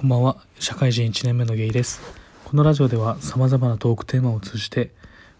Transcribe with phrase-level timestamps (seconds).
[0.00, 0.38] こんばんは。
[0.58, 2.00] 社会人1年目のゲイです。
[2.46, 4.92] このラジオでは様々なトークテーマを通じて、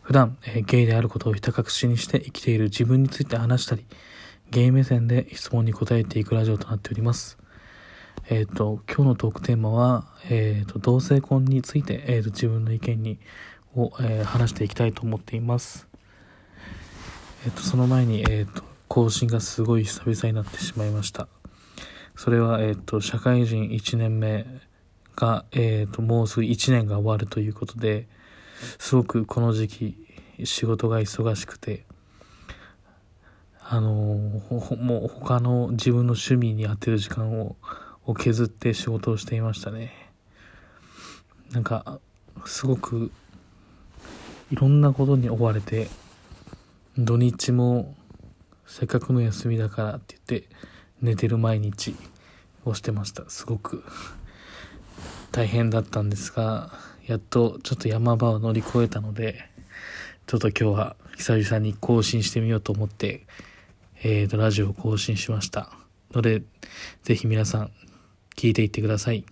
[0.03, 3.87] 普段、えゲイであることをひた隠しにして生きている自分について話したり、
[4.51, 7.39] ゲイ目線で質問に答えていくラジオとなっております。
[8.29, 13.19] えっ、と、今日のトークテーマは、えっ、と、同性婚について、えーと、自分の意見に、
[13.75, 15.89] を、えー話していきたいと思っています。
[17.47, 21.29] えっ、と、その前に、えっ、と、更新がすごい久々になってしまいました。
[22.21, 24.45] それは、えっ、と、社会人1年目
[25.17, 28.09] が、えっ、と、もうすぐ1年が終わるということで、
[28.79, 31.87] すごくこの時期、仕事が忙しくて、
[33.59, 37.57] あのほほもう他の自分の趣味に当てる時間を
[38.05, 39.91] を削って仕事をしていましたね。
[41.53, 42.01] なんか、
[42.45, 43.11] すごく、
[44.51, 45.89] いろんなことに追われて、
[46.99, 47.95] 土日も
[48.67, 50.49] せっかくの休みだからって言って
[51.01, 51.97] 寝てる毎日
[52.71, 53.29] をしてました。
[53.29, 53.85] すごく。
[55.33, 56.73] 大変だったんですが
[57.07, 59.49] やっとちょっと山場を乗り越えたので
[60.27, 63.27] ちょっと今日は久々に更新してみようと思って
[64.03, 65.71] えーとラジオを更新しました。
[66.13, 66.43] ので
[67.05, 67.71] ぜひ皆さん
[68.37, 69.25] 聞いていってください。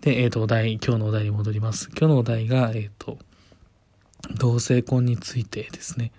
[0.00, 1.88] でえーとお題今日のお題に戻ります。
[1.90, 3.18] 今日のお題がえーと
[4.38, 6.10] 同性婚についてですね。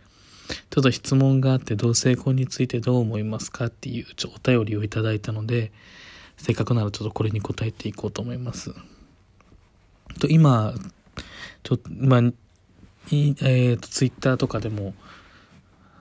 [0.70, 5.72] ちょっと質問があって同性婚についてどう思いますかっていうちょお便りをいただいたので
[6.38, 8.74] せっかくならちょっとこれに答えていこうと思います。
[10.20, 10.74] と今
[11.64, 12.20] ちょっとまあ
[13.12, 14.94] いえー、とツイッターとかでも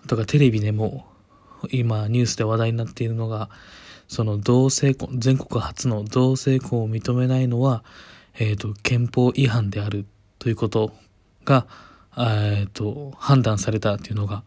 [0.06, 1.06] とかテレビでも
[1.70, 3.50] 今ニュースで話題になっているのが
[4.09, 7.84] その同性婚全国初の同性婚を認めないのは、
[8.39, 10.06] えー、と憲法違反である
[10.39, 10.92] ということ
[11.45, 11.67] が
[12.19, 14.45] えー、と判断されたっていうのが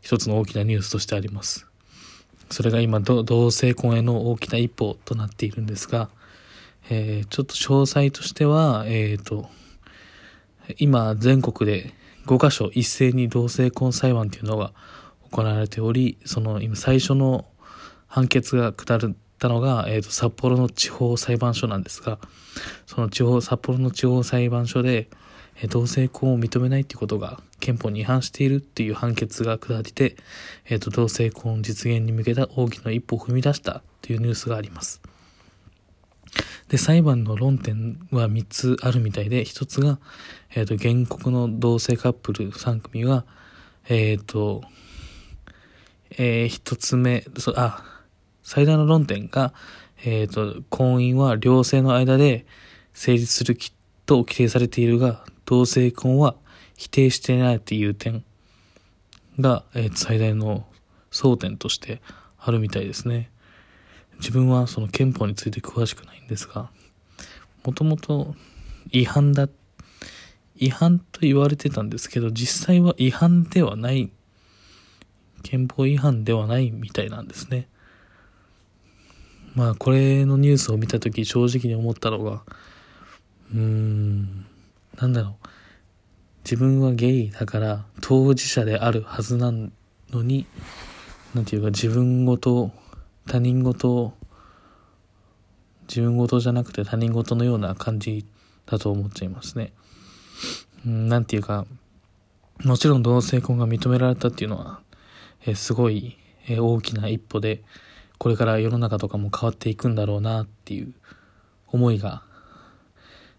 [0.00, 1.66] 一つの大きなニュースとしてあります。
[2.50, 6.10] それが今同性婚への大きな一歩となっているんですが、
[6.90, 9.48] えーちょっと詳細としては、えー、と
[10.78, 11.92] 今全国で
[12.26, 14.72] 5カ所一斉に同性婚裁判っていうのが
[15.30, 17.46] 行われておりその今最初の
[18.06, 19.00] 判決が下っ
[19.38, 22.18] たのが、えー、と札幌の地方裁判所なんですが
[22.86, 25.08] その地方札幌の地方裁判所で
[25.68, 30.16] 同性婚を認めないってことが憲法に違反しているっていう判決が下りて、
[30.66, 35.00] えー、と同性婚実現に向けた大きな一歩を踏み出したっていうニュースがあります。
[36.68, 39.98] で、裁判の論点は3つあるみたいで、1つが、
[40.54, 43.24] えっ、と、原告の同性カップル3組が、
[43.88, 44.62] えっ、と、
[46.10, 47.84] えー、1つ目、そあ、
[48.42, 49.52] 最大の論点が、
[50.04, 52.46] えっ、と、婚姻は両性の間で
[52.92, 53.72] 成立するき
[54.06, 56.34] と規定されているが、同性婚は
[56.76, 58.24] 否定していないっていう点
[59.38, 60.66] が、えー最大の
[61.10, 62.02] 争点として
[62.38, 63.30] あるみたいですね。
[64.18, 66.70] 自分はその憲法について詳しくないんですが、
[67.64, 68.34] もともと
[68.90, 69.48] 違反だ、
[70.56, 74.10] 違反と言われてたんですけど、実際は違反ではない、
[75.42, 77.68] 憲法違反ではないみたいなんですね。
[79.54, 82.42] まあこれのニュースを見たとき正直に思ったのが、
[83.52, 84.46] うーん、
[84.96, 85.48] なんだろう。
[86.44, 89.70] 自分はゲイだから当事者であるはずなの
[90.22, 90.46] に、
[91.34, 92.70] なんていうか自分ごと、
[93.26, 94.14] 他人ごと、
[95.88, 98.26] 自分ごとじゃなくて他人ごとのような感じ
[98.66, 99.72] だと思っちゃいますね。
[100.84, 101.66] なんていうか、
[102.62, 104.80] もちろん同性婚が認められたっていうのは、
[105.46, 107.62] えすごい、え大きな一歩で、
[108.18, 110.94] これから世の中とかも変わっていくんだろうなっていう
[111.68, 112.22] 思いが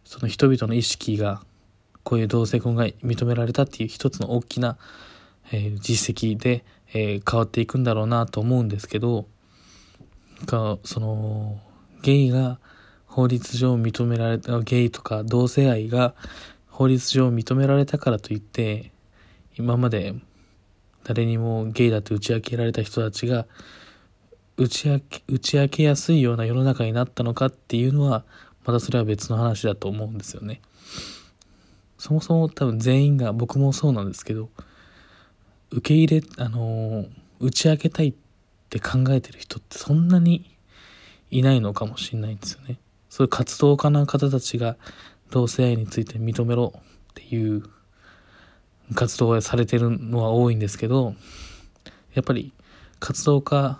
[0.05, 1.41] その人々の意識が
[2.03, 4.77] こういう同性婚が認められたっていう一つの大きな、
[5.51, 9.27] えー実績で、えー変わっていくんだろうなと思うんですけど
[10.45, 11.59] がその
[12.01, 12.59] ゲイが
[13.07, 16.13] 法律上認められたゲイとか同性愛が
[16.67, 18.91] 法律上認められたからといって
[19.57, 20.13] 今まで
[21.05, 23.45] 誰にもゲイだと打ち明けられた人たちが
[24.57, 28.25] 打ち明け打ち明けやすいような世の中になったのかっていうのは
[28.65, 30.61] またそれは別の話だと思うんですよね。
[31.97, 34.49] そもそも多分全員が僕もそうなんですけど
[35.71, 37.05] 受け入れあの
[37.39, 38.13] 打ち明けたいっ
[38.69, 40.57] て考えてる人ってそんなに
[41.31, 42.79] いないのかもしれないんですよね。
[43.09, 44.75] そういう活動家の方たちが
[45.31, 46.81] 同性愛について認めろっ
[47.13, 47.63] ていう
[48.93, 51.15] 活動をされてるのは多いんですけど
[52.13, 52.53] やっぱり
[52.99, 53.79] 活動家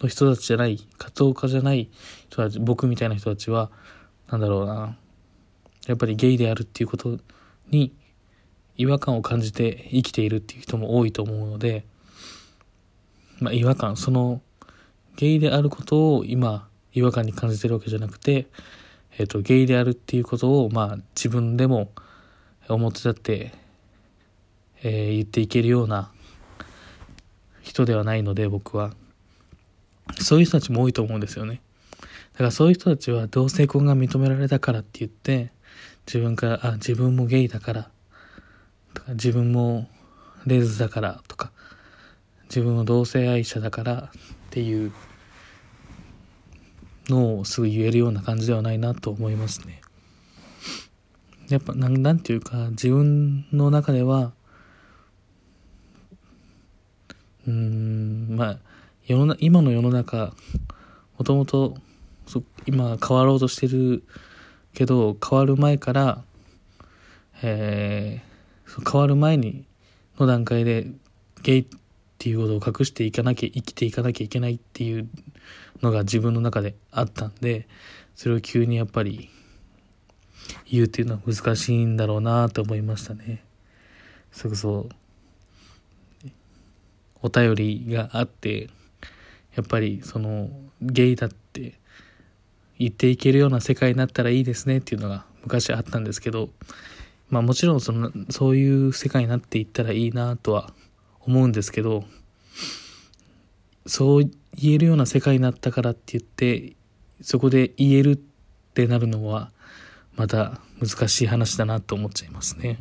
[0.00, 1.90] の人たちじゃない活動家じゃない
[2.28, 3.70] 人たち僕みたいな人たちは
[4.30, 4.96] なんだろうな
[5.86, 7.18] やっぱりゲイであるっていうこと
[7.68, 7.94] に
[8.76, 11.84] 違和感を感じて生きているっていう人も多いと思うので、
[13.40, 14.40] まあ、違和感その
[15.16, 18.46] ゲイであることを今違和感に感じてるわけじゃなくて、
[19.18, 21.92] えっ、と、ゲイであるっていうことを、まあ、自分でも
[22.68, 23.52] 表立って、
[24.82, 26.10] えー、言っていけるような
[27.62, 28.92] 人ではないので、僕は。
[30.18, 31.60] そういう人たちも多いと思うんですよね。
[32.40, 35.52] だからそういう人たちは同性婚が認められたからって言って、
[36.06, 37.90] 自分から、あ、自分もゲイだから、
[38.94, 39.90] とか、自分も
[40.46, 41.52] レズだからとか、
[42.44, 44.08] 自分も同性愛者だからっ
[44.48, 44.90] ていう
[47.10, 49.82] のをすぐ言えるような感じではないなと思いますね。
[51.50, 54.32] やっぱなん、なんていうか、自分の中では、
[57.46, 58.58] うん、まあ、
[59.04, 60.32] 世の今の世の中、
[61.18, 61.76] もともと、
[62.66, 64.04] 今変わろうとしてる
[64.74, 66.22] けど、変わる前から、
[67.42, 69.64] えー、変わる前に、
[70.18, 70.86] の段階で、
[71.42, 71.66] ゲイっ
[72.18, 75.08] ていうことを隠していかなきゃ、生きていかなきゃいけないっていう
[75.82, 77.66] のが自分の中であったんで、
[78.14, 79.30] それを急にやっぱり
[80.70, 83.42] 言うっていうのは難しいんだろうなと思いましたね。
[84.30, 84.88] それこそ、
[87.22, 88.68] お便りがあって、
[89.56, 90.48] やっぱりその
[90.80, 91.39] ゲイだって
[92.80, 96.48] 言っていけるような世界になったらいいですねっていうのが昔あったんですけど、
[97.28, 100.72] まあもちろんその、そういう世界になっていったらいいなとは
[101.20, 102.04] 思うんですけど、
[103.84, 106.72] そう言えるような世界になったからって言って、
[107.20, 109.52] そこで言えるってなるのは、
[110.16, 112.78] また難しい話だなと思っちゃいますね。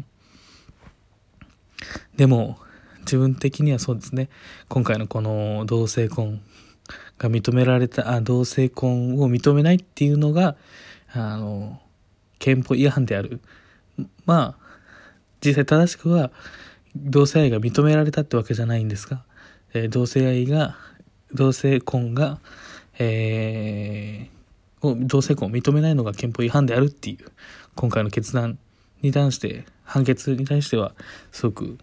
[2.16, 2.58] でも、
[3.02, 4.30] 自分的にはそうですね、
[4.70, 6.42] 今回のこの同性婚
[7.20, 10.56] が認められた、あ同性婚を認めないっていうのが、
[11.14, 11.80] あの、
[12.40, 13.42] 憲法違反である。
[14.26, 14.70] まあ、
[15.46, 16.32] 実際正しくは、
[16.96, 19.24] 同性愛が認められたってわけじゃないんですが、
[19.74, 20.78] えー、同性愛が
[21.34, 22.40] 同性婚が、
[22.98, 27.32] えー、を同性婚を認めないのが憲法違反であるっていう、
[27.76, 28.58] 今回の決断
[29.02, 30.94] に関して、判決に対しては、
[31.32, 31.78] すごく、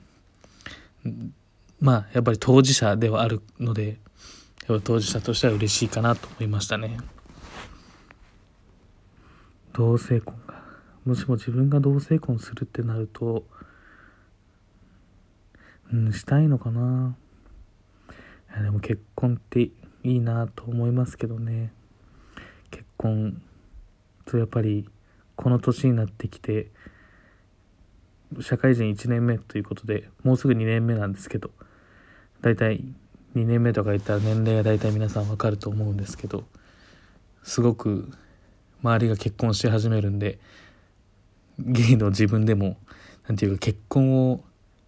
[1.80, 3.98] まあ、やっぱり当事者ではあるので、
[4.66, 6.98] 当事者としては嬉しいかなと思いましたね。
[9.72, 10.62] 同性婚が。
[11.04, 13.44] もしも自分が同性婚するってなると、
[15.92, 17.16] うん、したいのかな。
[18.56, 21.72] やでも結婚っていいなと思いますけどね
[22.70, 23.42] 結婚
[24.24, 24.88] とやっぱり
[25.36, 26.70] この年になってきて
[28.40, 31.50] 社会人1年目ということでもうすぐ2年目なんですけど
[32.40, 32.84] 大体
[33.36, 36.44] 2年目とか言ったら年齢が大体皆さんわかると思うんですけど
[37.42, 38.12] すごく
[38.82, 40.38] 周りが結婚し始めるんで
[41.58, 42.76] ゲイの自分でも
[43.28, 44.40] 何て言うか結婚を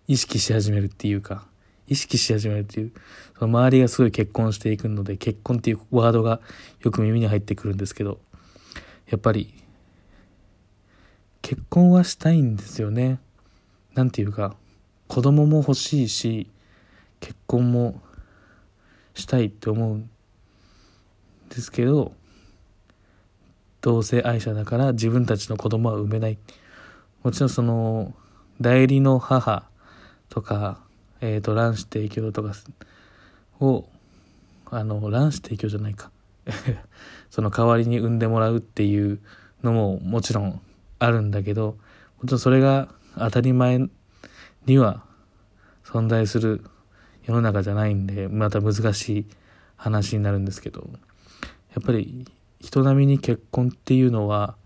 [0.06, 1.46] 意識し始めるっていうか
[1.88, 2.92] 意識し始めるっていう、
[3.38, 6.40] その周りがすごい結婚していくので、結婚っていうワードが
[6.80, 8.20] よく耳に入ってくるんですけど、
[9.10, 9.54] やっぱり、
[11.40, 13.18] 結婚はしたいんですよね。
[13.94, 14.54] なんていうか、
[15.08, 16.50] 子供も欲しいし、
[17.20, 18.00] 結婚も
[19.18, 20.10] したいって思うん
[21.50, 22.12] ですけど、
[23.80, 26.38] 同性愛者だから自分たちの子供は産めない。
[27.22, 28.14] もちろんその、
[28.60, 29.64] 代理の母
[30.28, 30.80] とか、
[31.20, 32.52] えっ、ー、と、卵子提供とか
[33.60, 33.88] を、
[34.66, 36.10] あの、卵子提供じゃないか。
[37.30, 39.20] その代わりに産んでもらうっていう
[39.62, 40.60] のももちろん
[40.98, 41.76] あるんだけど、
[42.20, 43.88] もちろんそれが当たり前
[44.66, 45.04] には
[45.84, 46.64] 存在する
[47.28, 49.26] 世の中じゃないんで、また難しい
[49.76, 50.88] 話になるんですけど、
[51.74, 52.24] やっぱり
[52.58, 54.56] 人並みに結婚っていうのは、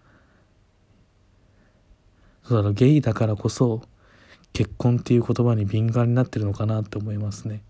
[2.44, 3.82] そうだ、ゲイだからこそ、
[4.52, 7.62] 結婚っていう言葉に敏感になってるのかなって思いますね。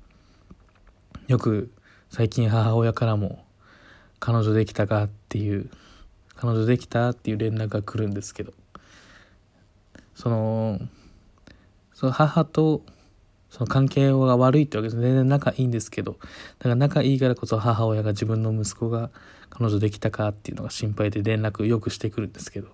[1.26, 1.72] よく
[2.10, 3.42] 最近母親からも
[4.20, 5.70] 彼女できたかっていう
[6.36, 8.52] 彼女できたっていう連絡が来るんですけど
[10.14, 10.80] その
[11.94, 12.82] その母と
[13.52, 16.12] その関係が悪いってわけです全然仲いいんですけど
[16.58, 19.10] だから仲いいからこそ母親が自分の息子が
[19.50, 22.68] 彼女できたかっていうのが心配で連絡よくしてくるんですけど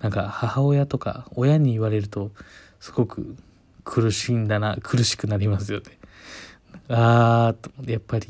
[0.00, 2.32] なんか母親とか親に言われると
[2.80, 3.36] すごく
[3.88, 5.98] 苦しいんだな、苦しくなりますよね。
[6.88, 8.26] あー、やっぱり、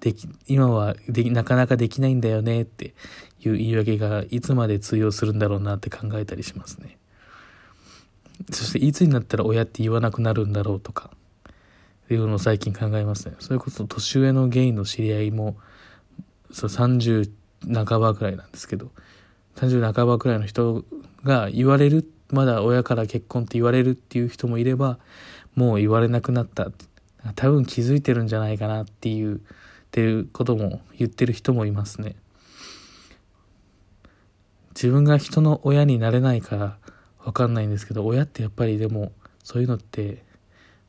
[0.00, 2.94] でき、今はでき、なかなかできないんだよねって
[3.40, 6.96] いう言い訳がいつまで通用するんだろうなって考えたりしますね。
[8.50, 11.10] そしていつになったら親って言わなくなるんだろうとか、
[12.10, 13.34] いうのを最近考えますね。
[13.40, 15.56] それこそ年上のゲイの知り合いも、
[16.52, 17.30] そう30
[17.72, 18.90] 半ばくらいなんですけど、
[19.56, 20.84] 30半ばくらいの人
[21.24, 24.98] が言われるまだ親から結婚って言われるっていう人もいれば
[25.54, 26.70] もう言われなくなった
[27.34, 29.40] 多分気づいてるんじゃないかなっていうっ
[29.90, 32.16] ていうことも言ってる人もいますね
[34.74, 36.76] 自分が人の親になれないから
[37.26, 39.10] わかんないんですけど、親ってやっぱりでも
[39.42, 40.22] そういうのって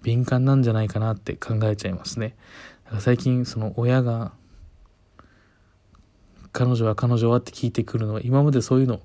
[0.03, 2.35] 敏感なんじゃないかなって考えちゃいますね。
[2.85, 4.31] だから最近その親が
[6.51, 9.01] 彼女は彼女はって聞いてくるのは今までそういうの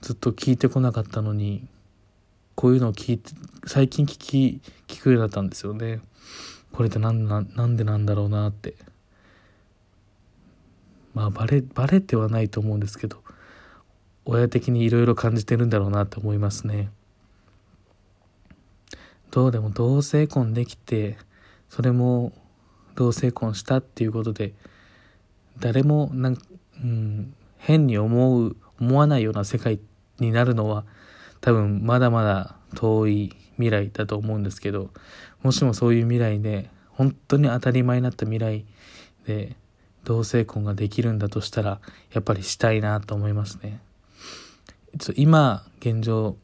[0.00, 1.66] ずっと聞いてこなかったのに
[2.54, 3.32] こういうのを聞いて
[3.66, 6.02] 最近聞き聞くようになったんですよね。
[6.72, 8.74] これってなんななんでなんだろうなって
[11.14, 13.24] まあバレバレてはないと思うんですけど
[14.24, 16.90] 親的にいろいろ感じてるんだろうなって思いますね
[19.30, 21.18] どうでも同性婚できて
[21.68, 22.32] それも
[22.94, 24.52] 同性婚したっていうことで
[25.58, 26.38] 誰もなん、
[26.82, 29.80] うん、変に思う思わないような世界
[30.18, 30.84] になるのは
[31.40, 34.90] 多分まだまだ遠い未来だと思うんですけど
[35.42, 38.64] もしもそういう未来で本当に当たり前になった未来
[39.26, 39.56] で
[40.04, 41.80] 同性婚ができるんだとしたら
[42.12, 43.80] やっぱりしたいなと思いますね。
[45.16, 46.36] 今現状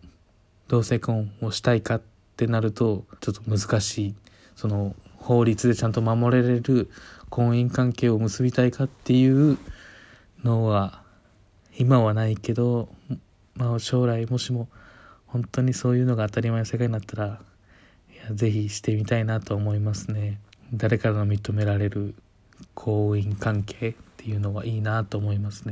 [0.69, 2.03] 同性婚をしたいかっ
[2.37, 4.15] てなるとちょっと難しい
[4.57, 6.91] その法律でちゃんと守れれる
[7.29, 9.59] 婚姻関係を結びたいかっていう
[10.43, 11.03] のは
[11.79, 12.89] 今はないけど、
[13.55, 14.69] まあ、将来もしも
[15.27, 17.41] 本当にそういうのが当たり前の世界になったら
[18.13, 20.41] いやぜひしてみたいなと思いますね。
[20.73, 22.15] 誰からの認められる
[22.75, 25.69] 婚姻関係っていうのはいいなと思いますね。